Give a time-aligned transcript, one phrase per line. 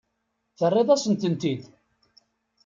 [0.57, 1.61] Terriḍ-asent-tent-id.